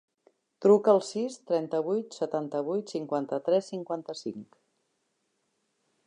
[0.65, 4.57] Truca al sis, trenta-vuit, setanta-vuit, cinquanta-tres, cinquanta-cinc.